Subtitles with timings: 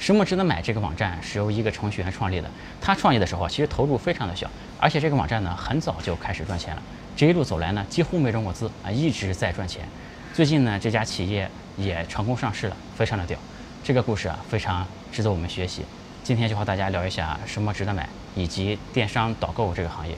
[0.00, 2.50] 什么值得买这个网站是由一个程序员创立的，
[2.80, 6.82] 他创业的时候其实投入非常的小，而且这个网站呢很早就开始赚钱了，
[7.14, 9.86] 这一路走来呢几乎没融过资啊，一直在赚钱。
[10.32, 13.38] 最近呢这家企业也成功上市了，非常的屌。
[13.84, 15.84] 这个故事啊非常值得我们学习。
[16.24, 20.16] 今天就和大家聊一下什么值得买，以及电商导购这个行业。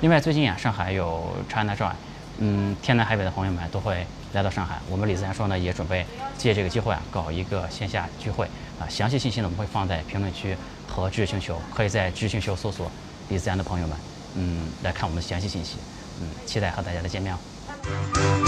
[0.00, 1.92] 另外最近啊上海有 China Joy，
[2.38, 4.78] 嗯，天南海北的朋友们都会来到上海。
[4.88, 6.06] 我们李自然说呢也准备
[6.36, 8.46] 借这个机会啊搞一个线下聚会
[8.80, 10.56] 啊，详细信息呢我们会放在评论区
[10.86, 12.90] 和知识星球，可以在知识星球搜索
[13.28, 13.96] 李自然的朋友们，
[14.36, 15.76] 嗯，来看我们的详细信息，
[16.20, 18.47] 嗯，期待和大家的见面哦。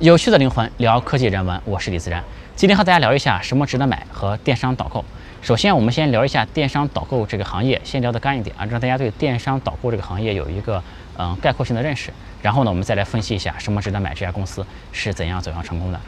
[0.00, 2.22] 有趣的灵魂聊科技人文，我是李自然。
[2.54, 5.04] 今天和大家聊一下什么值得买和电商导购。
[5.42, 10.80] 首先，我们先聊一下电商导购这个行业，先聊得干一点啊，让大家对电商导购这个行业有一个
[11.16, 12.12] 嗯概括性的认识。
[12.40, 16.00] 然后呢，我们再来分析一下什么值得买这家公司是怎样走向成功的。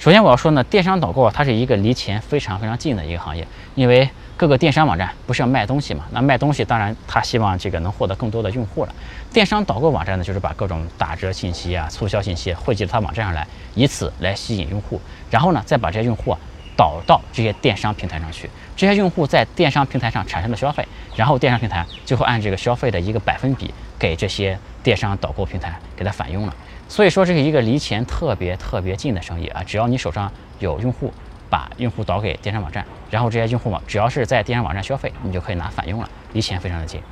[0.00, 6.06] 首先我要说呢，电商导购啊，它是一个离钱非常非常近的一个行业，因为各个电商网站不是要卖东西嘛？
[6.10, 8.94] 那卖东西当然他希望这个能获得更多的用户了。
[9.30, 14.98] 电商导购网站呢，就是把各种打折信息啊、促销信息汇集到他网站上来，以此来吸引用户，
[15.30, 16.38] 然后呢，再把这些用户啊
[16.74, 18.48] 导到这些电商平台上去。
[18.74, 20.82] 这些用户在电商平台上产生的消费，
[21.14, 26.56] 然后电商平台就会按这个消费的一个百分比给这些电商导购平台给它返佣了。
[26.90, 29.62] 所以说这是一个离钱特别特别近的生意啊！
[29.64, 31.10] 只要你手上有用户。
[31.48, 37.02] 把用户导给电商网站，然后这些用户嘛，只要是在电商网站消费，你就可以拿返佣了，离钱非常的近。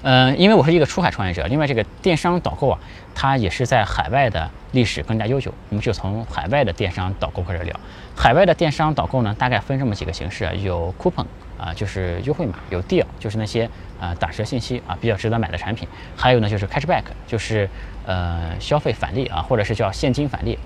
[0.00, 2.78] 嗯，因为我是一个出海创业者，另外这个电商导购啊，
[3.14, 5.52] 它也是在海外的历史更加悠久。
[5.68, 7.78] 我们就从海外的电商导购开始聊。
[8.16, 11.26] 海外的电商导购呢，大概分这么几个形式，有 coupon
[11.60, 13.68] 啊，就是优惠码；有 deal，就是那些
[14.00, 17.68] 呃打折信息啊，比较值得买的产品；还有呢，就是 cashback，就是
[18.06, 20.58] 呃消费返利啊，或者是叫现金返利。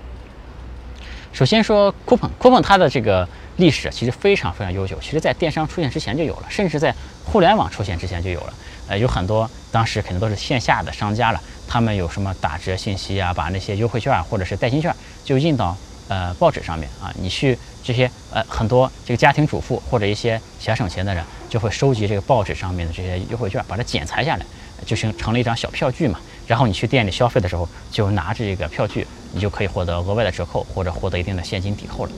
[1.33, 6.95] 首先说 coupon，coupon 它的这个历史其实非常非常悠久，其实在电商出现之前就有了，甚至在
[7.25, 8.53] 互联网出现之前就有了。
[8.87, 14.95] 呃，有很多当时肯定都是线下的商家了，他们有什么打折信息啊，把那些优惠券或者是代金券
[15.25, 15.75] 就印到
[16.07, 24.45] 呃报纸上面啊，你去这些呃很多这个家庭主妇或者一些想省钱的人就会收集这个报纸上面的这些优惠券，把它剪裁下来，
[24.85, 26.19] 就成成了一张小票据嘛。
[26.47, 32.11] 然后你去店里消费的时候，就拿着这个票据，你就可以获得额外的折扣，或者获得一定的现金抵扣了。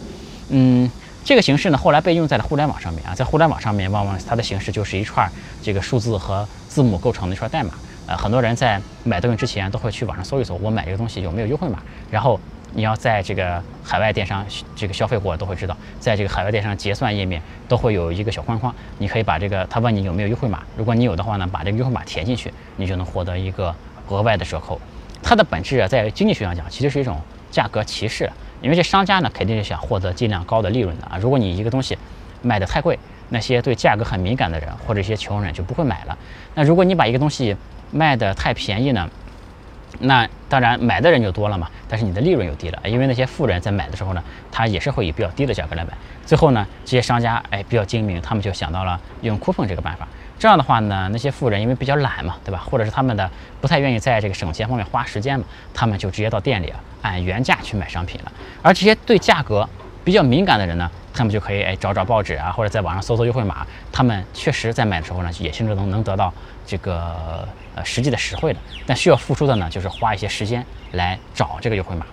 [0.49, 0.89] 嗯，
[1.23, 5.31] 这个形式呢，后来被用在了互联网上面啊，在互联网上面，往往它的形式就是一串
[5.63, 7.73] 这个数字和字母构成的一串代码。
[8.05, 11.79] 呃，很多人在买东西之前都会去网上搜一搜，我买这个东西有没有优惠码，
[12.11, 12.39] 然后。
[12.77, 14.45] 你要在这个海外电商
[14.75, 23.73] 这个消费过都会知道，在这个海外电商结算页面都会有一个小框框，你可以把这个他问你有没有优惠码，如果你有的话呢，把这个优惠码填进去，你就能获得一个
[24.09, 24.79] 额外的折扣。
[25.23, 28.29] 它的本质啊，在经济学上讲，其实是一种价格歧视，
[28.61, 31.17] 因为这商家呢肯定是想获得尽量高的利润的啊。
[31.17, 31.97] 如果你一个东西
[32.43, 32.99] 卖的太贵，
[33.29, 36.15] 那些对价格很敏感的人或者一些穷人就不会买了。
[36.53, 37.57] 那如果你把一个东西
[37.89, 39.09] 卖的太便宜呢？
[39.99, 45.91] 那当然买的人就多了嘛，但是你的利润又低了，因为那些富人在买的时候呢，他也是会以比较低的价格来买。
[46.25, 50.07] 最后呢，这些商家哎比较精明，他们就想到了用哭疯这个办法。
[50.39, 52.63] 这样的话呢，那些富人因为比较懒嘛，对吧？
[52.69, 58.31] 或者是他们的不太愿意在这个省钱方面花时间嘛，他们就直接到店里啊按原价去买商品了。
[58.61, 59.67] 而这些对价格
[60.03, 66.33] 比较敏感的人呢，他们就可以哎找找报纸啊，或者在网上搜搜优惠码，他们确实在买的时候呢，也心中能能得到
[66.65, 67.47] 这个。
[67.77, 72.07] 呃，实际的实惠的，但需要付出的呢，就是花一些时间来找这个优惠码。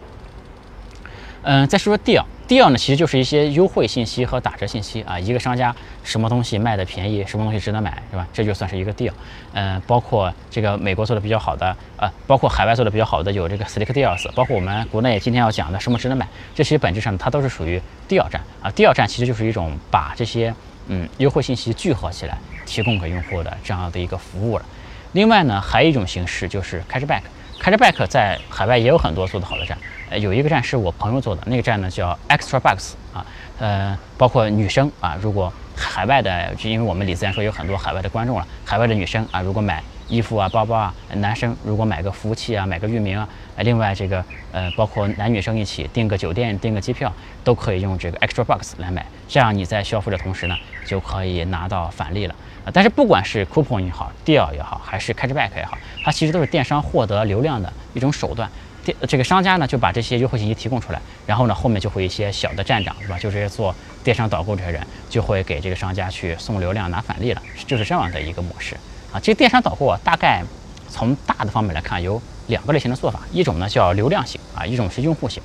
[1.41, 2.05] 嗯，再说说
[2.49, 5.19] deal，deal 呢，其实就是一些优惠信息和打折信息啊。
[5.19, 8.27] 一个商家什么东西卖的便宜，什么东西值得买，是吧？
[8.33, 9.13] 这就算是一个 deal。
[9.53, 18.71] 嗯，包括这个美国做的比较好的，呃，包括海外做的比较好的有这个 Slick Deals，包括我们国内今天要讲的什么值得买，这些本质上它都是属于 deal 站啊。
[18.73, 20.55] deal 站其实就是一种把这些
[20.89, 24.65] 嗯优惠信息聚合起来，提供给用户的这样的一个服务了。
[25.13, 27.23] 另外呢，还有一种形式就是 Cashback
[27.65, 29.75] 开着 bike 在海外也有很多做的好的站，
[30.11, 33.25] 呃，有一个站是我朋友做的，那个站呢叫 Extra Bucks 啊，
[33.59, 43.29] 呃，包括女生啊，如果海外的，就因为我们李自然说有很多海外的观众了，海外的女生啊，如果买衣服啊、包包啊，男生如果买个服务器啊、买个域名啊，
[43.59, 47.13] 另外这个呃，包括男女生一起订个酒店、订个机票，
[47.43, 50.57] 都可以用这个 Extra Box 来买，这样你在消费的同时呢，
[50.87, 52.35] 就可以拿到返利了。
[52.65, 58.51] 啊，但是不管是 coupon 也好，deal 也好，还是 cashback 也好，它其实都是电商获得流量的一种手段。
[58.85, 63.19] 电这个商家呢就把这些优惠信息提供出来，然后呢后面就会一些小的站长是吧？
[63.19, 68.77] 就这些做电商导购这些人就会给这个商家去送流量拿返利了，就是这样的一个模式。
[69.15, 70.43] 啊，这个电商导购啊，大概
[70.89, 75.41] 从大的方面来看，有两个类型的做法，一种呢叫流量型啊，一种是用户型。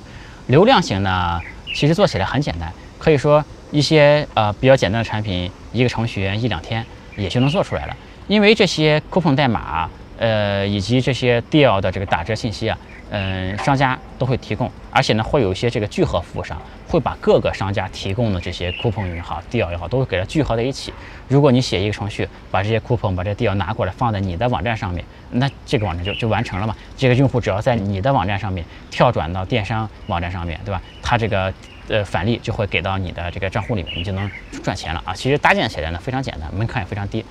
[0.48, 1.40] 流量型呢，
[1.72, 6.84] 其实做起来很简单，可以说一些呃比较简单的产品，一个程序员一两天
[7.16, 7.96] 也就能做出来了。
[8.26, 9.88] 因为这些 coupon 代码，
[10.20, 12.78] 呃，以及这些 deal 的这个打折信息啊。
[13.12, 16.56] 嗯，商家都会提供，而且呢，会有一些这个聚合服务商
[16.86, 20.94] 会把各个商家提供的这些 coupon 也好，deal 也好，都会给它聚合在一起。
[21.26, 26.76] 如果你写一个程序，把这些 coupon、把这 deal 拿过来放在你的网站上面，那这个网站就就完成了嘛？
[26.96, 30.80] 这个用户只要在你的网站上面跳转到电商网站上面对吧？
[31.02, 31.52] 他这个
[31.88, 34.30] 呃返利就会给到你的这个账户里面，你就能
[34.62, 35.12] 赚钱了啊！
[35.12, 37.24] 其实搭建起来呢非常简单，门槛也非常低。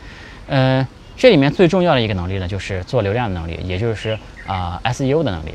[0.47, 0.85] 嗯，
[1.19, 4.17] 这里面最重要的一个能力呢，就是做流量的能力，也就是
[4.47, 5.53] 啊 SEO 的能力。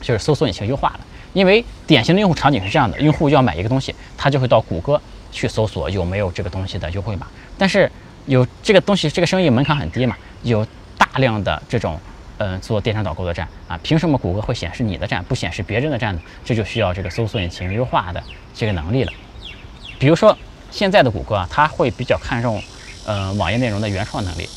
[0.00, 1.00] 就是搜索引擎优化了，
[1.32, 5.02] 因为典型的用户场景是这样的：用户要买一个东西，他就会到谷歌
[5.32, 7.26] 去搜索有没有这个东西的优惠码。
[7.58, 7.90] 但是
[8.26, 10.64] 有这个东西，这个生意门槛很低嘛，有
[10.96, 11.98] 大量的这种
[12.36, 16.20] 嗯做电商导购的站啊，凭什么谷歌会显示你的站，不显示别人的站呢？
[16.44, 18.22] 这就需要这个搜索引擎优化的
[18.54, 19.12] 这个能力了。
[19.98, 20.38] 比如说
[20.70, 22.62] 现在的谷歌啊，它会比较看重
[23.04, 24.48] 嗯网页内容的原创能力。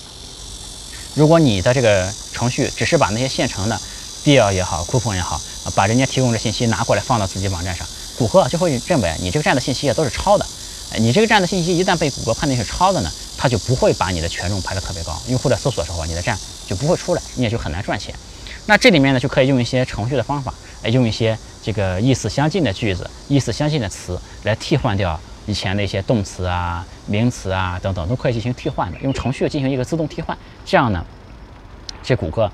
[1.14, 3.80] 如果你的这个程序只是把那些现成的
[4.24, 5.40] deal 也好，coupon 也好，
[5.76, 7.86] 把人家提供的信息拿过来放到自己网站上，
[8.18, 10.46] 谷歌就会认为你这个站的信息啊都是抄的。
[11.00, 16.38] 你这个站的信息一旦被谷歌判定是抄的呢，它就不会把你的权重排得特别高，用户在搜索的时候，你的站
[16.68, 18.14] 就不会出来，你也就很难赚钱。
[18.68, 20.54] 那这里面呢，就可以用一些程序的方法，
[20.84, 31.06] 用一些这个意思相近的句子、意思相近的词来替换掉以前的一些动词啊、名词啊等等，都可以进行替换的，用程序进行一个自动替换，这样呢，
[32.02, 32.52] 这谷歌。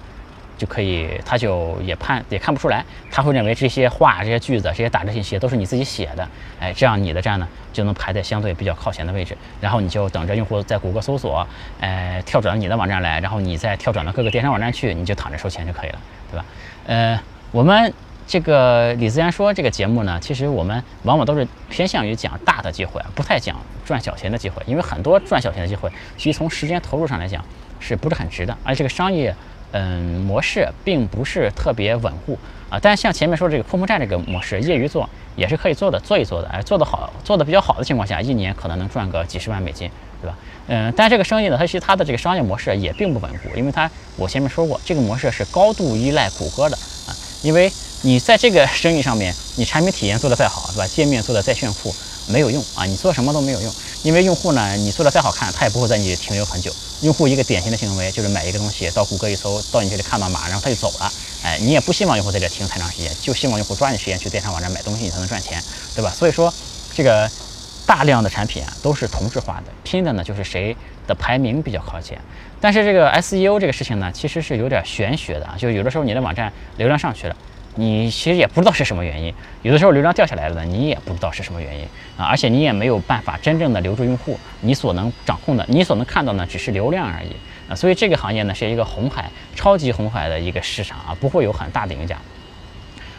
[0.57, 6.27] 就可以，他就也判也看不出来，他会认为这些话、这些句子、这些打折信息都是你自己写的，
[6.59, 11.45] 哎，这样你的站呢就能排在相对比较靠前的位置，然后你就等着用户在谷歌搜索，
[11.79, 15.99] 哎，跳转到你的网站来，然后你再跳转到各个电商网站去，你就躺着收钱就可以了，
[16.31, 16.45] 对吧？
[16.87, 17.19] 呃，
[17.51, 17.93] 我们
[18.27, 27.43] 这个李自然说这个节目呢，其实我们往往都是偏向于讲大的机会，不太讲赚小钱的机会，因为很多赚小钱的机会，其实从时间投入上来讲
[27.79, 29.33] 是不是很值的，而这个商业。
[29.73, 32.39] 嗯，模式并不是特别稳固
[32.69, 39.91] 啊，但是像前面说这个空风站这个模式，业余做也是可以做的，做一做的，哎，做得好，做得比较好的情况下，一年可能能赚个几十万美金，
[40.21, 40.37] 对吧？
[40.67, 47.11] 嗯，但这个生意呢，它其实它的这个商业模式也并不稳固，因为它我前面说过，这个模式是高度依赖谷歌的啊，
[47.43, 47.69] 因为
[48.03, 50.87] 你在这个生意上面，你产品体验做得再好，是吧？
[50.87, 51.93] 界面做得再炫酷。
[52.29, 52.83] 没有用啊！
[52.83, 53.73] 你做什么都没有用，
[54.03, 56.69] 因为用户呢，你做的再好看，他也不会在你停留很久。
[56.99, 61.09] 用户一个典型的行为就是买一个东西，到谷歌一搜，到你这里看到码，然后他就走了。
[61.41, 65.63] 哎，你也不希望用户在这停太长时间，就希望用户抓紧时间去电商网站买东西，你才能赚钱，
[65.95, 66.11] 对吧？
[66.11, 66.53] 所以说，
[66.93, 67.31] 这个
[67.85, 70.75] 大量的产品啊，都是同质化的，拼的呢就是谁
[71.07, 72.19] 的排名比较靠前。
[72.59, 77.35] 但是这个 SEO 这个事情呢，其实是有点玄学的啊，就有的时候你的网站流量上去了。
[77.79, 79.31] 你其实也不知道是什么原因，
[79.61, 81.85] 有的时候流量掉下来了呢，你也不知道是什么原因
[82.17, 87.29] 啊，而且你也没有办法真正的留住用户，你所能掌控的，你所能看到呢，只是流量而已
[87.69, 92.17] 啊，所以这个行业呢是一个红海，超级红海的一个市场啊，不会有很大的赢家。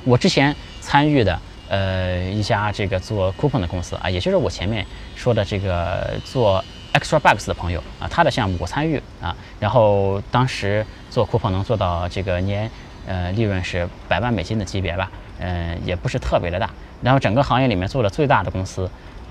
[0.04, 4.84] 我之前参与的呃一家这个做 coupon 的公司啊，也就是我前面
[5.14, 6.64] 说的这个做
[6.94, 12.68] extra bucks 的朋友啊，他的项目我参与啊，然后当时做 coupon 能做到这个年。
[13.06, 16.68] 呃，利润是百万美金的级别吧，嗯，也不是特别的大。
[17.02, 18.90] 然后整个行业里面做的最大的公司，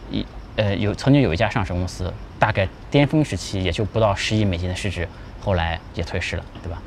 [0.09, 5.07] 一呃有曾经有一家上市公司，大概巅峰时期也就不到十亿美金的市值，
[5.41, 6.81] 后来也退市了，对吧？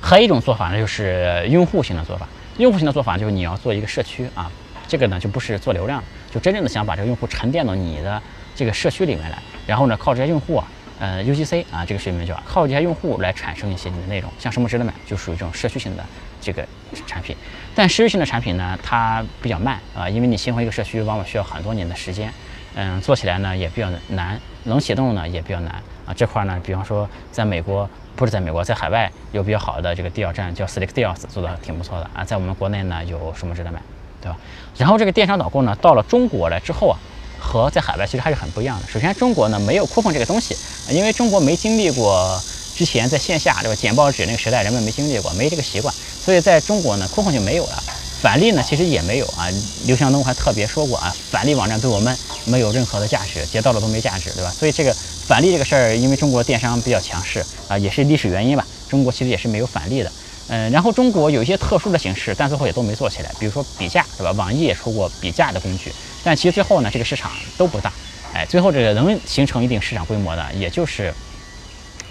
[0.00, 2.28] 还有一种做法呢，就是用户型的做法。
[2.58, 4.50] 用户型的做法就是你要做一个社区啊，
[4.86, 8.22] 这个呢就不是做流量，就真正的想把这个用户沉淀到你的
[8.54, 10.68] 这个社区里面来，然后呢靠这些用户啊。
[11.00, 16.04] 呃，UGC 啊，这个学名叫靠这些用户来产生一些你的内容，像什么值得买，就属于这种社区型的
[16.40, 16.64] 这个
[17.04, 17.36] 产品。
[17.74, 22.32] 但社区型的产品呢，它比较慢啊，因为你形成一个社区往往需要很多年的时间，
[22.76, 25.72] 嗯，做起来呢也比较难，能启动呢也比较难
[26.06, 26.14] 啊。
[26.14, 32.24] 这块呢，比方说在美国，不是在美国，在海外有比较好的这个 d e 站叫 Slick Deals，做的挺不错的啊。
[32.24, 33.80] 在我们国内呢，有什么值得买，
[34.22, 34.38] 对吧？
[34.78, 36.96] 然后这个电商导购呢，到了中国来之后啊。
[37.44, 38.88] 和在海外其实还是很不一样的。
[38.88, 40.56] 首先，中国呢没有 coupon 这个东西，
[40.88, 42.42] 因为中国没经历过
[42.74, 47.82] 之前在线下对吧剪报纸那个时代，人们没经历过，没这个习惯，所以在中国呢 coupon 就没有了。
[48.22, 49.46] 返利呢其实也没有啊。
[49.84, 54.50] 刘强东还特别说过啊，返利网站对我们没有任何的价值，截到了都没价值，对吧？
[54.50, 54.94] 所以这个
[55.26, 58.66] 返利这个事儿，因为中国电商比较强势啊，也是历史原因吧。
[58.88, 60.10] 中国其实也是没有返利的。
[60.48, 63.30] 嗯，然后中国有一些特殊的形式，但最后也都没做起来。
[63.38, 64.30] 比如说比价，对吧？
[64.32, 67.92] 网易也出过比价的工具，但其实最后呢，这个市场都不大。
[68.34, 71.14] 哎，最后这个能形成一定市场规模的，也就是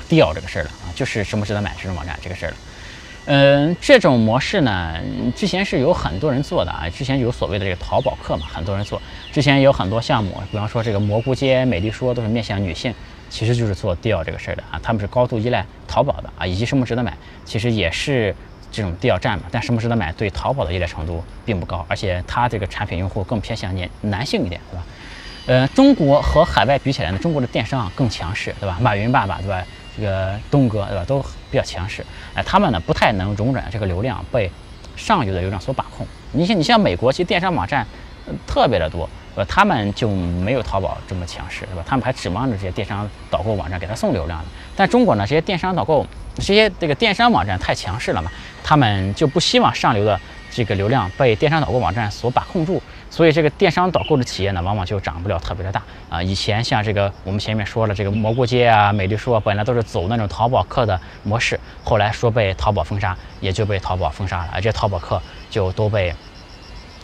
[0.08, 2.58] 调这个事儿了啊，就是什么值得买这种网站这个事儿了。
[3.26, 5.00] 嗯，这种模式呢，
[5.36, 12.94] 之前是有很多人做的啊，之前有所谓的这个淘宝客嘛，很多人做，之前有很多项目，比方说这个蘑菇街、美丽说都是面向女性，
[13.34, 18.34] 其实就是做调这个事儿的啊，他们是高度依赖淘宝的啊，以及什么值得买，其实也是
[18.72, 24.84] 这种调站嘛，但什么值得买对淘宝的依赖程度并不高，而且它这个产品用户更偏向年男性一点，对吧？
[25.48, 28.78] 呃，中国和海外比起来呢，中国的电商啊更强势，对吧？
[28.80, 29.66] 马云爸爸，对吧？
[29.98, 31.04] 这个东哥，对吧？
[31.04, 32.06] 都比较强势。
[32.36, 34.48] 哎，他们呢不太能容忍这个流量被
[34.96, 36.06] 上游的流量所把控。
[36.34, 37.86] 你像你像美国，其实电商网站
[38.46, 41.84] 特别的多，呃，他们就没有淘宝这么强势，对吧？
[41.88, 44.46] 他们还指望着这些电商导购网站给他送流量呢。
[44.76, 48.32] 但中国呢，这些电商导购、这些这个电商网站太强势了嘛，
[48.64, 50.20] 他们就不希望上流的
[50.52, 52.82] 这个流量被电商导购网站所把控住。
[53.10, 56.22] 所以这个电商导购的企业呢，往往就涨不了特别的大啊。
[56.22, 65.22] 以前像这个我们前面说了，这个蘑菇街啊、美丽说，本来都是走那种淘宝客的模式，后来说被淘宝封杀，也就被淘宝封杀了，而这淘宝客
[65.52, 66.12] 就都被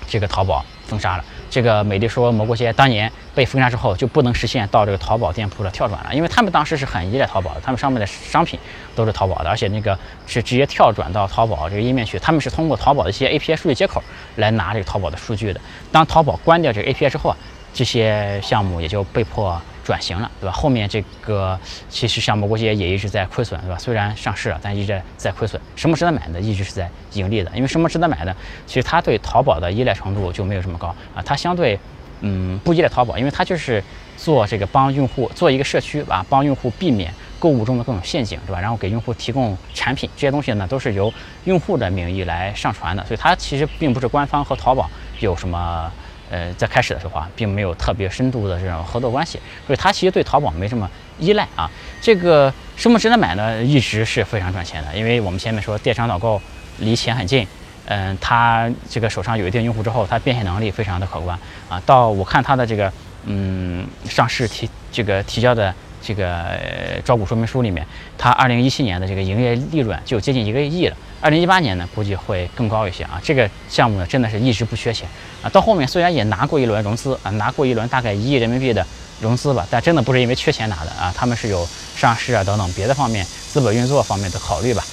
[0.08, 1.24] 这个淘宝封杀了。
[1.50, 8.60] 这个美丽说蘑菇街当年被封杀之后，就不能实现到这个淘宝店铺的跳转了，因为他们当时是很依赖淘宝的，他们上面的商品
[8.96, 14.04] 都是淘宝的，而且那个是直接跳转到淘宝这个页面去，他们是通过淘宝的一些 API 数据接口
[14.36, 15.62] 来拿这个淘宝的数据的。
[15.92, 17.38] 当淘宝关掉这个 API 之后啊，
[17.74, 20.54] 这些项目也就被迫转型了，对吧？
[20.54, 23.76] 后面这个其实像蘑菇街也一直在亏损，对吧？
[23.80, 25.60] 虽然上市了，但一直在亏损。
[25.76, 28.36] 什么值得买的，一直是在盈利的，因为什么值得买的，
[28.68, 31.80] 其实它对淘宝的依赖程度就没有这么高啊，它相对
[32.22, 33.84] 嗯不依赖淘宝，因为它就是
[34.16, 38.62] 做这个帮用户做一个社区啊，帮用户避免购物中的各种陷阱，对吧？
[38.62, 41.12] 然后给用户提供产品，这些东西呢都是由
[41.46, 44.88] 用户的名义来上传的，所以它其实并不是官方和淘宝
[45.20, 45.92] 有什么。
[46.30, 51.70] 呃，在开始的时候啊，并没有特别深度的这种合作关系，所以他其实对淘宝没什么依赖啊。
[52.02, 53.62] 这个什么值得买呢？
[53.64, 56.42] 一直是非常赚钱的，因为我们前面说电商导购
[56.80, 57.48] 离钱很近，
[57.86, 61.82] 嗯，他这个手上有一定用户之后，他变现能力非常的可观啊。
[61.86, 62.92] 到我看他的这个
[63.26, 66.60] 嗯上市提这个提交的这个
[67.04, 67.86] 招股说明书里面，
[68.18, 70.96] 它二零一七年的这个营业利润就接近一个亿了。
[71.22, 73.20] 二零一八年呢，估计会更高一些啊。
[73.22, 75.08] 这个项目呢，真的是一直不缺钱
[75.42, 75.50] 啊。
[75.50, 78.86] 到后面虽然也拿过一轮融资啊，拿过一轮大概一亿人民币的
[79.20, 84.84] 融资吧，但真的不是因为缺钱拿的啊，他们是有上市啊等等别的方面资本运作方面的考虑吧。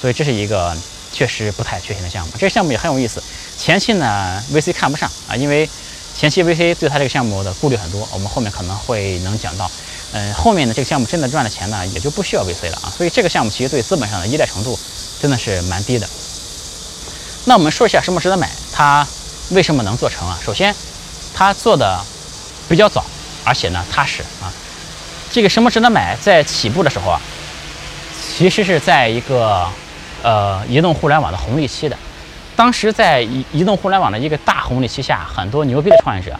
[0.00, 0.76] 所以这是一个
[1.10, 2.32] 确实不太缺钱的项目。
[2.38, 3.22] 这个项目也很有意思。
[3.56, 5.68] 前期呢，VC 看不上啊，因为
[6.14, 9.70] 前期 VC 对他这个项目的顾虑很多，我们后面可能会能讲到。
[10.12, 12.92] 嗯，后面的，这个项目真的赚了钱呢，也就不需要 VC 了啊。
[12.96, 14.78] 所以这个项目其实对资本上的依赖程度。
[15.20, 16.08] 真的是蛮低的。
[17.44, 19.06] 那我们说一下什么值得买，它
[19.50, 20.38] 为什么能做成啊？
[20.42, 20.74] 首先，
[21.34, 22.02] 它做的
[22.70, 23.04] 比较早，
[23.44, 24.48] 而且呢踏实啊。
[25.30, 27.20] 这个什么值得买，在起步的时候啊，
[28.34, 29.68] 其实是在一个
[30.22, 31.94] 呃移动互联网的红利期的。
[32.56, 36.34] 当时在移移动互联网的一个大红利期下，很多牛逼的创业者，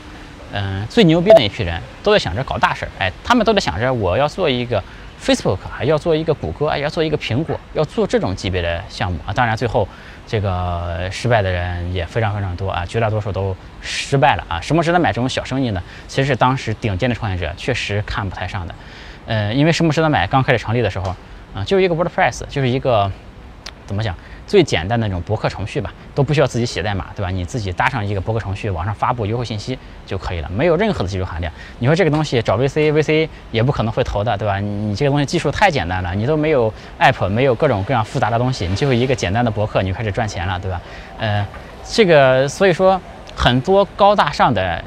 [0.53, 4.83] 嗯，最牛逼的一批人都在想着搞大事儿，哎，他们都在想着我要做一个。
[5.23, 9.35] Facebook 还要做一个谷歌，哎，要做一个苹果，要做这种级别的项目啊！
[9.35, 9.87] 当然，最后
[10.27, 14.59] 这个失败的人也非常非常多啊，绝大多数都失败了啊！
[14.63, 15.83] 什么值得买这种小生意呢？
[16.09, 18.75] 其实是当时顶尖的创业者确实看不太上的，
[19.27, 21.15] 呃，因为什么值得买刚开始成立的时候，
[21.55, 23.13] 啊，就是一个 WordPress，就是一个
[23.85, 24.17] 怎么讲？
[24.51, 27.31] 最简单的那种博客程序吧，都不需要自己写代码，对吧？
[27.31, 31.53] 你自己搭上一个博客程序，网上发布优惠信息就可以了，没有任何的技术含量。
[31.79, 34.59] 你说这个东西找 VC，VC 也不可能会投的，对吧？
[34.59, 40.81] 你这个东西技术太简单了，你都没有 App，没有各种各样复杂的东西，你就一个简单的博客，你就开始赚钱了，对吧？
[41.21, 41.47] 呃，
[41.89, 43.01] 这个所以说
[43.37, 44.83] 很多高大上的。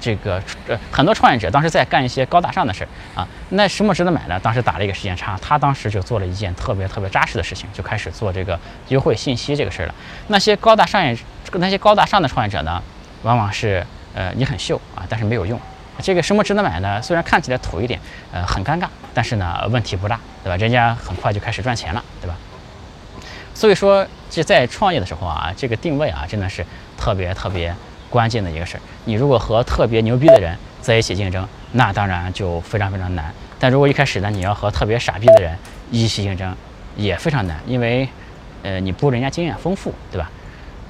[0.00, 4.38] 这个呃，很多创业者当时在干一些高大上的事儿啊，那什么值得买呢？
[4.40, 9.94] 当时打了一个时间差，他当时就做了一件特别特别扎实的事情，就开始做这个优惠信息这个事儿了。
[10.28, 11.16] 那些高大上业，
[11.54, 12.82] 那些高大上的创业者呢，
[13.22, 15.60] 往往是呃你很秀啊，但是没有用。
[16.00, 17.02] 这个什么值得买呢？
[17.02, 17.98] 虽然看起来土一点，
[18.32, 20.56] 呃很尴尬，但是呢问题不大，对吧？
[20.56, 22.36] 人家很快就开始赚钱了，对吧？
[23.52, 26.64] 所以说这在创业的时候啊，这个定位啊真的是
[26.96, 27.74] 特别特别。
[28.10, 33.32] 关键的一个事儿，你如果和特别牛逼的人在一起竞争，那当然就非常非常难。
[33.58, 35.56] 但如果一开始呢，你要和特别傻逼的人
[35.90, 36.54] 一起竞争，
[36.96, 38.08] 也非常难，因为，
[38.62, 40.30] 呃，你不如人家经验丰富，对吧？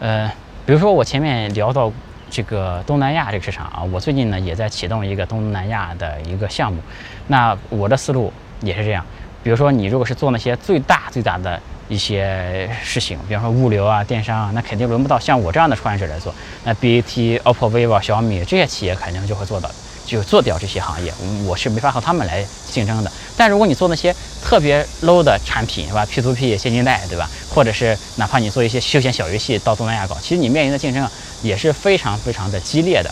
[0.00, 0.30] 呃，
[0.64, 1.92] 比如说我前面聊到
[2.30, 6.80] 这个东南亚这个市场啊，我最近呢也在启动一个东南亚的一个项目，
[7.26, 9.04] 那我的思路也是这样。
[9.42, 11.60] 比如说你如果是做那些最大最大的。
[11.88, 16.35] 一些事情，比方说物流啊、电商啊，那肯定轮不到像我这样的创业者来做。
[16.64, 19.71] 那 BAT、OPPO、vivo、小米这些企业肯定就会做到，
[20.04, 21.12] 就做掉这些行业。
[21.45, 23.11] 我是没法和他们来竞争的。
[23.37, 27.28] 但如果你做那些特别 low 的产品，是吧？P to P 现金贷，对吧？
[27.49, 31.09] 或者是哪怕你做一些休闲小游戏到东南亚搞，其实你面临的竞争
[31.42, 33.11] 也是非常非常的激烈的。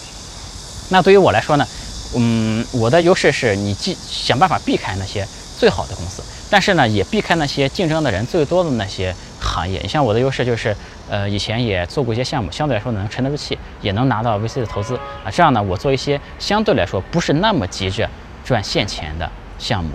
[0.91, 1.67] 那对于我来说呢，
[2.15, 5.27] 嗯，我的优势是你既想办法避开那些
[5.59, 9.81] 最好的公司，但是呢，也避开那些竞争的人最多的那些行业。
[9.83, 10.75] 你像我的优势就是，
[11.11, 15.31] 呃，以前也做过一些项目，相对来说能沉得住气，也能拿到 VC 的投资啊。
[15.31, 18.09] 这样呢，我做一些相对来说不是那么急着
[18.45, 19.91] 赚现钱的项目，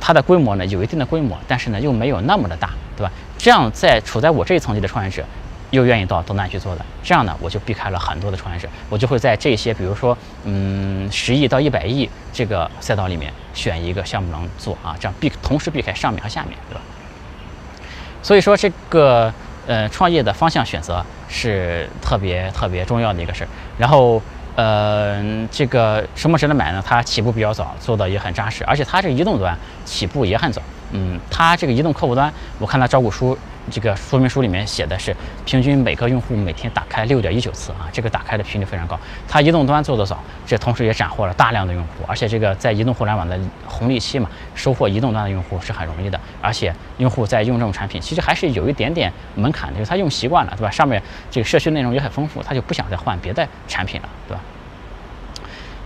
[0.00, 3.12] 它的规模呢有一定的规模，但是呢又没有那么的大，对吧？
[3.38, 5.24] 这样在处在我这一层级的创业者。
[5.72, 16.80] 又愿意到东南去做的，这样呢，我就避开了很多的创业者，我就会在这些，比如说，嗯，十亿到一百亿这个赛道里面选一个项目能做啊，这样避同时避开上面和下面，对吧？
[18.22, 19.32] 所以说这个
[19.66, 23.48] 呃创业的方向选择是特别特别重要的一个事儿。
[23.78, 24.20] 然后
[24.56, 26.84] 呃这个什么值得买呢？
[26.86, 30.60] 它起步比较早，做的也很扎实，而且它这个移动端起步也很早。
[30.92, 33.36] 嗯，它这个移动客户端，我看它招股书。
[33.70, 38.98] 这个说明书里面写的是平均每个用户每天打开六点一九次啊，这个打开的频率非常高。
[39.28, 46.18] 它移动端做得早，这同时也斩获了大量的用户，而且这个在移动互联网的红利期嘛，收获移动端的用户是很容易的。
[46.40, 50.68] 而且用户在用这种产品，其实还是有一点点门槛的，就是他用习惯了，对吧？
[50.68, 54.42] 上面这个社区内容也很丰富，他就不想再换别的产品了，对吧？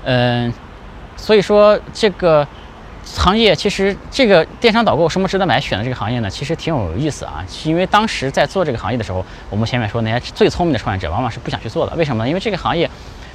[0.04, 0.50] 嗯，
[1.14, 2.48] 所以说这个。
[3.14, 5.60] 行业其实这个电商导购什么值得买？
[5.60, 7.44] 选的这个行业呢，其实挺有意思啊。
[7.64, 11.94] 因为当时在做这个行业的时候，我们前面说那些最聪明的创业者往往是不想去做的。
[11.96, 12.28] 为什么呢？
[12.28, 12.90] 因为这个行业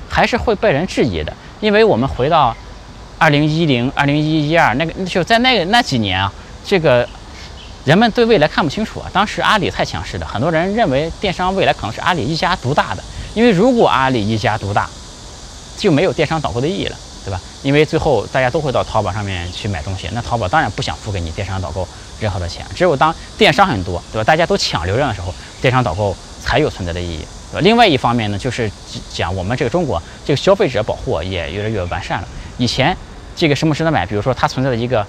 [0.10, 1.34] 还是会被人质疑的。
[1.62, 2.56] 因为我们回到
[3.18, 6.32] 二零一零、二零一一二那个，就在那个那几年啊，
[6.66, 7.08] 这个
[7.86, 9.10] 人们对未来看不清楚啊。
[9.14, 13.04] 当时阿里太强势了，很多人认为电商未来可能是阿里一家独大的。
[13.34, 14.90] 因为如果阿里一家独大，
[15.78, 16.98] 就没有电商导购的意义了。
[17.24, 17.40] 对吧？
[17.64, 21.88] 因为最后大家都会到淘宝上面去买东西，那淘宝当然不想付给你电商导购
[22.20, 22.66] 任何的钱。
[22.76, 24.24] 只有当电商很多，对吧？
[24.24, 27.26] 大家都抢流量的时候，电商导购才有存在的意义，
[27.62, 28.72] 另外一方面呢，就是
[29.14, 32.28] 讲我们这个中国这个消费者保护也越来越完善了。
[32.58, 32.96] 以前
[33.36, 34.06] 这个什么值得买？
[34.06, 35.06] 比如说它存在的一个。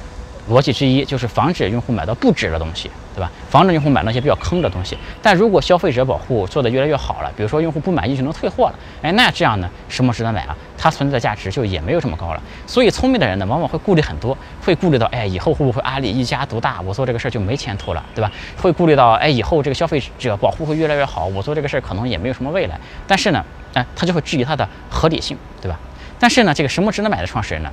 [0.51, 3.31] 逻辑之一就是防止用户买到不值的东西，对吧？
[3.49, 4.99] 防止用户买那些比较坑的东西。
[5.23, 10.57] 但如果消费者保护做得越来越好了，比如说用户不满意就能退货了，哎，那这样呢，什么值得买啊？
[10.77, 12.43] 它存在的价值就也没有这么高了。
[12.67, 18.31] 所以聪明的人呢，往往会顾虑很多，会顾虑到，哎，以后会不会阿里一家独大，我做这个事儿就没前途了，对吧？
[18.61, 22.81] 会顾虑到，哎，以后这个消费者保护会越来越好，我做这个事儿可能也没有什么未来。
[23.07, 25.79] 但是呢，哎，他就会质疑它的合理性，对吧？
[26.19, 27.71] 但是呢，这个什么值得买的创始人呢？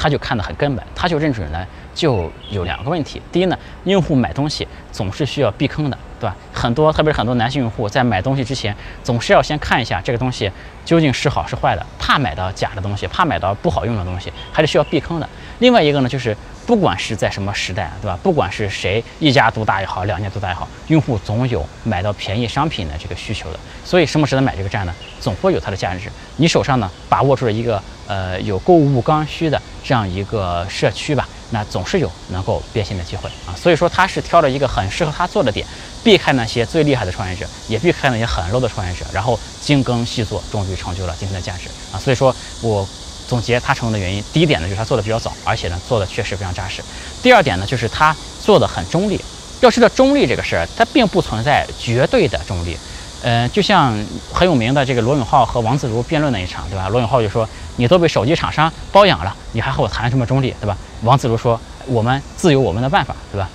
[0.00, 3.20] 他就看得很根本，他就认准了，就有两个问题。
[3.30, 6.34] 第一呢，用户买东西总是需要避坑的，对吧？
[6.54, 10.50] 很多，特别是很多男性用户在买东西之前，总是要先看一下这个东西
[10.86, 15.28] 究竟是好是坏的，怕买到假的东西，怕买到不好用的东西，还是需要避坑的。
[15.58, 16.34] 另外一个呢，就是
[16.66, 18.18] 不管是在什么时代，对吧？
[18.22, 23.60] 不管是谁一家独大也好，两家独大也好，用户总有买到便宜商品的这个需求的。
[23.84, 24.94] 所以，什么值得买这个站呢？
[25.20, 26.10] 总会有它的价值。
[26.36, 33.54] 你手上呢，把握住了一个呃有购物刚需的这样一个社区吧，那总是有能够变现的机会啊。
[33.56, 35.64] 所以说，他是挑了一个很适合他做的点，
[36.02, 41.98] 避开那些最厉害的创业者，也避开那些很 low 的创业者，然后精耕细作，终于成就了今天的价值啊。
[41.98, 42.84] 所以说我。
[43.28, 46.82] 总结他成功的原因，第一点呢就是他做的比较早，而且呢做的确实非常扎实。
[47.22, 49.20] 第二点呢就是他做的很中立。
[49.60, 52.76] 要知道中立这个事儿，它并不存在绝对的中立。
[53.22, 53.94] 嗯，就像
[54.32, 56.88] 很有名的这个罗永浩和王自如辩论那一场，对吧？
[56.88, 57.48] 罗永浩就说
[57.80, 63.48] ：“你都被手机厂商包养了，你还和我谈什么中立，对吧？”王自如说：“我们自有我们的办法，对吧？”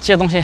[0.00, 0.42] 这东西。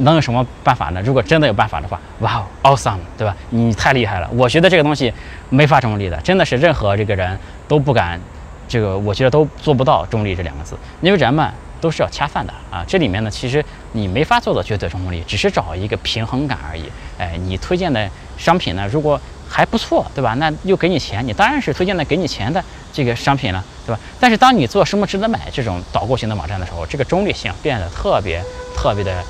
[0.00, 1.02] 能有什么办法呢？
[1.02, 3.36] 如果真的有办法的话，哇哦，awesome，对吧？
[3.50, 4.30] 你太厉害了！
[4.32, 5.12] 我觉得这个东西
[5.48, 8.20] 没法中立的，真的是任何这个人都不敢，
[8.68, 12.84] 这个我觉得都做不到中立这两个字，因为人们都是要恰饭的啊。
[12.86, 16.84] 这里面呢，其实你没法做到绝对中立，只是找一个平衡感而已。
[17.18, 20.34] 哎，你推荐的商品呢，如果还不错，对吧？
[20.34, 24.00] 那又给你钱，你当然是推荐的给你钱的这个商品了，对吧？
[24.20, 28.42] 但是当你做什么值得买这种导购型的网站的时候，这个中立性变得特别
[28.76, 29.24] 特别的。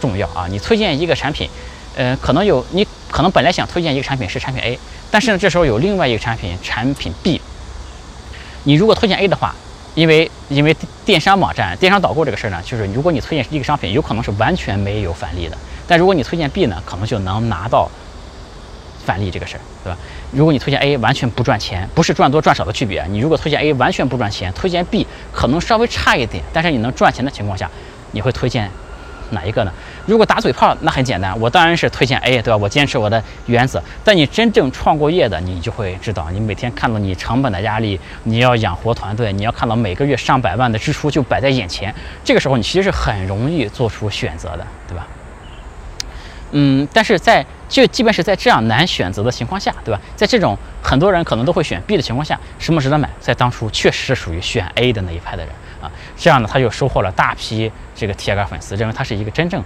[0.00, 0.46] 重要啊！
[0.50, 1.48] 你推荐一个产品，
[1.96, 4.78] 呃，可能有你可能本来想推荐一个产品是产品 A，
[5.10, 7.40] 但是呢，这时候有另外一个产品产品 B。
[8.64, 9.54] 你如果推荐 A 的话，
[9.94, 10.76] 因为因为
[11.06, 17.90] 电商网站电商导购这个事儿呢，就是如果你推荐一个商品，有可能是完全没有返利的；但如果你推荐 B 呢，可能就能拿到
[19.04, 19.98] 返利这个事儿，对吧？
[20.32, 23.04] 如果你推荐 A 完全不赚钱，不是赚多赚少的区别。
[23.08, 27.70] 你如果推荐 A 完全不赚钱，推荐 B 可能稍微差一点，但是你能赚钱的情况下，
[28.12, 28.70] 你会推荐。
[29.30, 29.72] 哪一个呢？
[30.06, 32.56] 如果打嘴炮，那很简单，我当然是推荐 A，对吧？
[32.56, 33.82] 我坚持我的原则。
[34.04, 45.06] 但你真正创过业的，你就会知道，你每天看到你成本的压力，你要养活团队，你要看到每个月上百万的支出就摆在眼前，这个时候你其实是很容易做出选择的，对吧？
[46.56, 50.00] 嗯，但是在就即便是在这样难选择的情况下，对吧？
[50.14, 53.10] 在这种很多人可能都会选 B 的情况下，什么值得买？
[53.18, 59.60] 在当初确实是属于选 A 的那一派的人啊，这样呢，他就收获了大批这个铁杆粉丝，认为他是一个真正。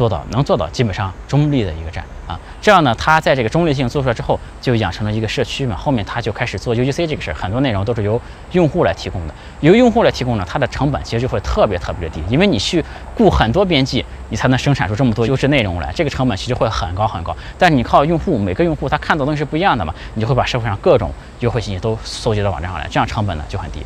[0.00, 5.76] 做到能做到基本上中立的一个站啊，这样呢，他在这个中立性做出来之后，就养成了一个社区嘛。
[5.76, 8.18] 后面他就开始做 UGC 这个事儿，很多内容都是由
[8.52, 9.34] 用户来提供的。
[9.60, 12.82] 由用户来提供呢，它的成本其实就会特别特别的低，因为你去
[13.14, 17.36] 雇很多编辑，你才能生产出这么多优质内容来，这个成本其实会很高很高。
[17.58, 23.84] 但是你靠用户，每个用户他看到东西是不一样的嘛，你就会把社会上各种优惠信息都搜集到网站上来，这样成本呢就很低。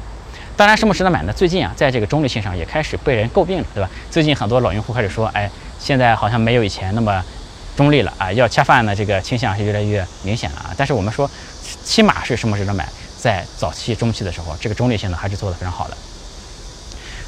[0.57, 1.33] 当然，什么值得买呢？
[1.33, 3.91] 最近啊，在这个中立性上也开始被人诟病了，对吧？
[4.09, 5.51] 最近很多老用户开始说，哎。
[5.85, 7.23] 现在好像没有以前那么
[7.77, 10.73] 中立了啊，要恰饭的这个倾向是越来越明显了啊。
[10.75, 11.31] 但是我们说，
[11.85, 12.89] 起码是什么值得买，
[13.21, 15.97] 在早期、中期的时候，这个中立性呢还是做得非常好的。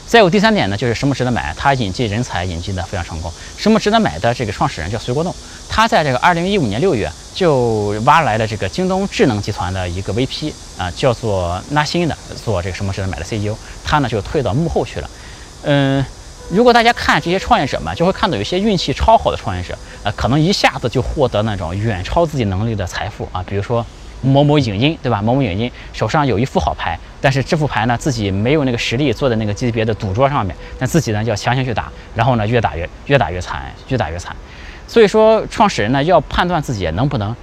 [0.06, 3.30] 再有第三点呢，就是什么值得买，它引进人才引进的非常成功。
[3.58, 5.34] 什么值得买的这个创始人叫隋国栋，
[5.68, 15.10] 他在这个二零一五年六月就挖来了这个京东智能集团的一个 VP 啊，叫做纳新的做这个什么值得买的 CEO，他呢就退到幕后去了，
[15.64, 16.02] 嗯。
[16.48, 23.42] 如果大家看这些创业者们，就会看到有些运气超好的创业者，呃，可能一下子就获得那种远超自己能力的财富啊。
[23.44, 23.84] 比如说
[24.22, 25.20] 某某影音，对吧？
[25.20, 34.34] 某某影音手上有一副好牌，但是这副牌呢，自己没有那个实力坐在那个级别的赌桌上面，但自己呢要强行去打，然后呢越打越越打越惨，越打越惨。
[34.86, 37.34] 所以说，创始人呢要判断自己能不能。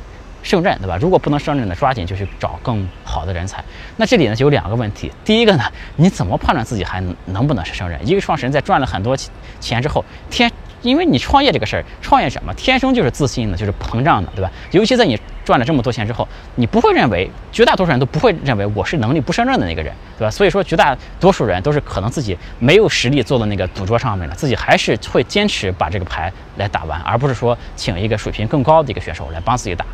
[0.43, 0.97] 胜任对吧？
[1.01, 3.63] 如果不能胜任呢，抓紧就去找更好的人才。
[3.97, 5.11] 那这里呢就有两个问题。
[5.25, 5.63] 第一个呢，
[5.95, 7.99] 你怎么判断自己还能不能是胜任？
[8.07, 9.17] 一个创始人在赚了很多
[9.59, 10.51] 钱之后，天，
[10.81, 14.51] 因为你创业这个事儿，创业者嘛，天生就是自信的，就是膨胀的，对吧？
[14.71, 20.31] 尤其在你赚了这么多钱之后，你不会认为，绝大多数人都不会认为我是能力不胜任的那个人，对吧？
[20.31, 29.85] 所以说，绝大多数人都是可能自己没有实力坐到那个赌桌上面了，自己还是会坚持把这个牌来打完，而不是说请一个水平更高的一个选手来帮自己打，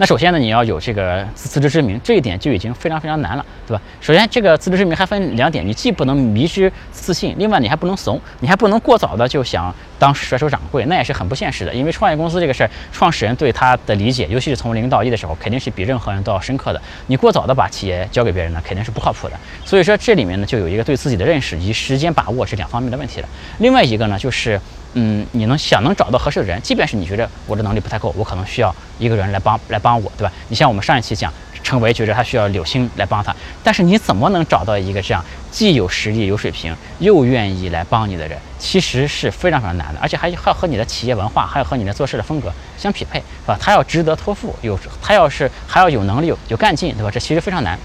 [0.00, 3.82] 那首先呢，你要有这个自知之明，这一点就已经非常非常难了，对吧？
[4.00, 11.74] 首先，这个自知之明还分两点，你既不能迷之自信，另外你还不能怂，你还不能过早的就想当甩手掌柜，那也是很不现实的。
[11.74, 16.80] 因为创业公司这个事儿，创始人对他的理解，尤其是从零到一的时候，肯定是比任何人都要深刻的。
[17.08, 19.34] 你过早的把企业交给别人呢，肯定是不靠谱的。
[19.66, 23.28] 所以说，这里面呢，就有一个对自己的认识以及时间把握这两方面的问题了。
[23.58, 24.58] 另外一个呢，就是。
[24.94, 30.32] 嗯，你能想能找到合适的人，即便是你觉得我的能力不太够，我可能需要一个人来帮来帮我，对吧？
[30.48, 38.36] 你像我们上一期讲，陈维觉得他需要柳青来帮他，但是你怎么能找到一个这样既有实力、有水平，又愿意来帮你的人？
[38.58, 43.56] 其实是非常非常难的，而且还还要和你的企业文化，还要和你的做事的风格相匹配，是吧？
[43.60, 47.10] 他要值得托付，有他要是还要有能力、有有干劲，对吧？
[47.12, 47.78] 这其实非常难。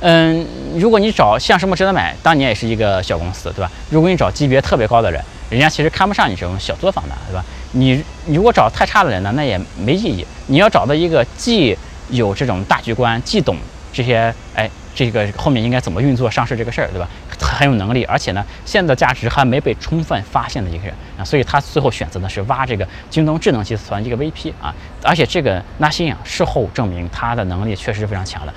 [0.00, 3.70] 嗯，如果你找像什么值得买，当年也是一个小公司，对吧？
[3.88, 5.24] 如果你找级别特别高的人。
[5.54, 7.44] 人家其实看不上你这种小作坊的，对吧？
[7.72, 10.26] 你你如果找太差的人呢，那也没意义。
[10.48, 11.76] 你要找到一个既
[12.08, 13.56] 有这种大局观，既懂
[13.92, 17.08] 这些，哎，这个后面应该怎么运作上市这个事儿，对吧？
[17.38, 28.52] 很有能力，而且呢，现在的价值还没被充分发现的一个人啊，所以他最后选择的是挖这个京东智能集团一个 VP 啊，而且这个纳新啊，事后证明他的能力确实是非常强的。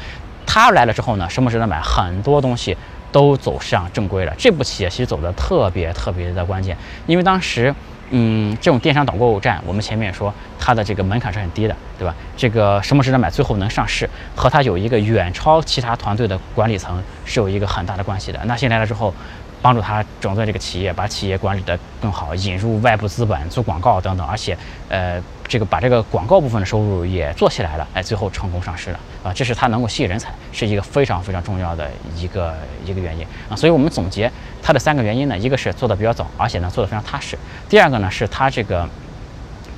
[0.47, 1.79] 他来了之后呢，什么值得买？
[1.81, 2.75] 很多东西。
[3.11, 7.73] 都走向正规了，这步企业其实走的特别特别的关键，因为当时，
[8.09, 12.13] 嗯，这种电商导购站，我们前面说它的这个门槛是很低的，对吧？
[12.35, 18.39] 这个什么值得买，最后能上市，和它有一个远超其他团队的管理层是有一个很大的关系的。
[18.45, 19.13] 那新来了之后。
[19.61, 29.33] 帮助他整顿这个企业，把企业管理得更好，引入外部资本做广告等等，而且，呃，这个把这个广告部分的收入也做起来了，哎，最后成功上市了啊！
[29.33, 33.55] 这是他能够吸引人才，是一个非常非常重要的一个一个原因啊！
[33.55, 37.35] 所以我们总结他的三个原因呢，一个是做的比较早，而且呢做的非常踏实；
[37.67, 38.87] 第二个呢是他这个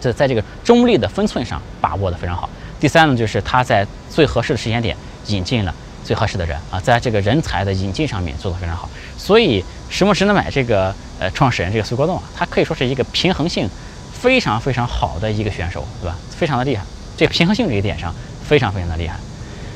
[0.02, 4.96] 这在这个中立的分寸上把握的非常好；第三呢就是他在最合适的时间点
[5.28, 5.74] 引进了。
[6.02, 8.90] 最合适的人啊，在这个人才的引进上面做得非常好，
[9.20, 13.70] 所以石墨石能买这个呃创始人这个苏国栋啊，他可以说是一个平衡性
[14.12, 16.18] 非常非常好的一个选手，对吧？
[16.32, 16.84] 非常的厉害，
[17.18, 18.16] 这个平衡性这一点上
[18.48, 19.20] 非常非常的厉害。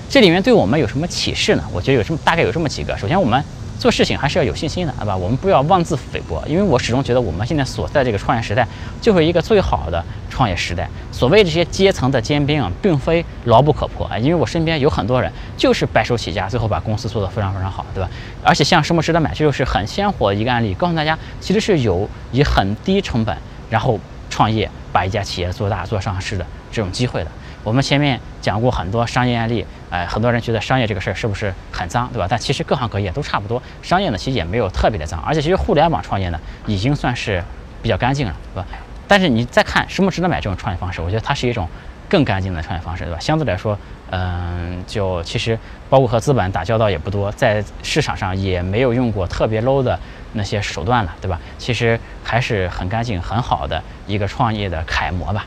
[0.09, 1.63] 这里面对我们有什么启示呢？
[1.73, 2.97] 我觉得有这么大概有这么几个。
[2.97, 3.43] 首先，我们
[3.83, 5.13] 做事情还是要有信心的，对吧？
[5.13, 8.65] 我们不要妄自菲薄，因为我始终觉得我们现在所在这个创业时代，
[9.01, 10.89] 就是一个最好的创业时代。
[11.11, 18.09] 所谓这些阶层的坚冰，并非牢不可破啊，因为我身边有很多人就是白手起家，最后把公司做得非常非常好，对吧？
[18.41, 23.37] 而且像什么值得买，这就是很鲜活的一个案例，告诉大家其实是有以很低成本，
[23.69, 27.29] 然后创业把一家企业做大做上市的这种机会的。
[27.63, 32.27] 我们前面讲过很多商业案例，哎，很多人觉得商业这个事儿是不是很脏，对吧？
[32.29, 37.41] 但其实各行各业都差不多，商业呢其实也没有特别的脏，而且其实互联网创业呢已经算是
[37.81, 38.67] 比较干净了，对吧？
[39.07, 41.67] 但是你再看什么值得买这种创业方式，我觉得它是一种
[42.09, 43.19] 更干净的创业方式，对吧？
[43.19, 43.77] 相对来说，
[44.09, 45.57] 嗯，就其实
[45.89, 49.97] 包括和资本打交道也不多，在市场上也没有用过特别 low 的
[50.33, 51.39] 那些手段了，对吧？
[51.57, 55.45] 其实还是很干净、很好的一个创业的楷模吧。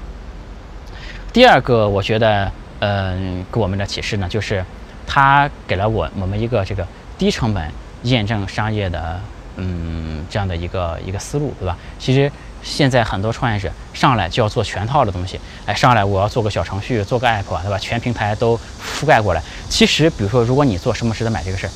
[1.37, 4.65] 第二个，我觉得，嗯，给我们的启示呢，就是
[5.07, 6.83] 它给了我我们一个这个
[7.19, 7.71] 低成本
[8.05, 9.21] 验证商业的，
[9.57, 11.77] 嗯，这样的一个一个思路，对吧？
[11.99, 17.79] 其实现在很多创业者上来就要做全套的东西，哎，上来我要做个小程序，做个 app，对吧？
[17.79, 19.43] 全平台都覆盖过来。
[19.69, 21.71] 其实，比如说，如果你做什么值得买这个事儿，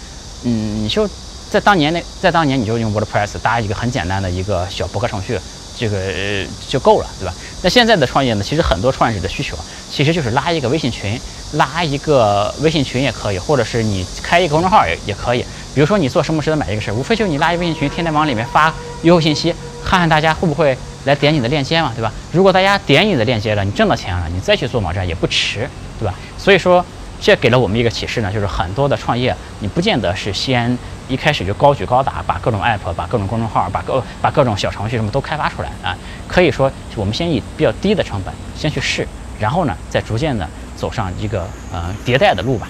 [0.45, 1.07] 嗯，你就
[1.51, 5.39] 在当年那，在当年你就用 WordPress 搭一个很简单的一个小博客程序。
[5.81, 7.33] 这个呃就够了，对吧？
[7.63, 9.57] 那现在的创业呢，其实很多创业者的需求
[9.91, 11.19] 其实就是拉一个微信群，
[11.53, 15.43] 拉一个微信群也可以，或者是你开一个公众号也也可以。
[15.75, 22.13] 比如说你做什么值得买一个事儿，无非就是你拉一个微信群，天天往里面发优惠信息，看看大家会不会来点你的链接嘛，对吧？
[22.31, 25.67] 如果大家点你的链接了，你挣到钱了，你再去做网站也不迟，
[25.99, 26.15] 对吧？
[26.37, 26.85] 所以说。
[27.23, 30.75] 这给了我们一个启示呢，就是很多的创业，你不见得是先
[31.11, 35.97] 一开始就高举高打，把各种 app、把各种公众号、把各把各种小程序什么都开发出来啊。
[36.29, 39.07] 可以说，我们先以比较低的成本先去试，
[39.41, 42.69] 然后呢，再逐渐的走上一个呃迭代的路吧。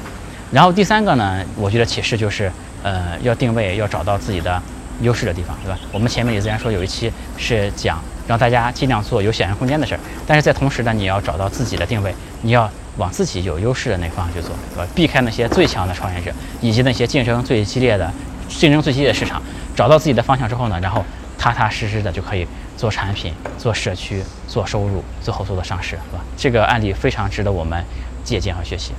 [0.51, 2.51] 然后第三个呢，我觉得启示就是
[2.83, 4.61] 呃要定位，要找到自己的
[5.03, 5.79] 优势的地方，对吧？
[5.93, 12.71] 我们前面也自然说有一期是讲让大家尽量做有想象空间的事儿，但是在同时呢，你要找到自己的定位，你要。
[12.97, 14.87] 往自己有优势的那方向去做，对吧？
[14.95, 18.13] 避开那些最强的创业者，以及那些竞争最激烈的、
[18.51, 19.41] 竞争最激烈的市场，
[19.75, 21.03] 找到自己的方向之后呢，然后
[21.39, 26.23] 踏踏实实的就可以做产品、做社区、做收入，最后做到上市，是吧？
[26.37, 27.83] 这个案例非常值得我们
[28.23, 28.93] 借鉴和学习。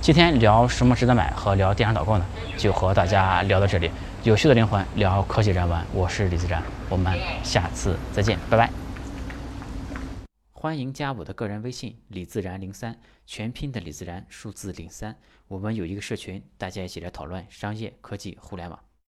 [0.00, 2.24] 今天聊什么值得买和聊电商导购呢，
[2.56, 3.90] 就和大家聊到这里。
[4.22, 7.12] 有趣的灵魂聊科技人文，我是李自然，我们
[7.42, 8.85] 下次再见，拜拜。
[10.58, 15.14] 欢迎加我的个人微信李自然零三，全拼的李自然，数字零三。
[15.48, 18.85] 我们有一个社群，大家一起来讨论商业、科技、互联网。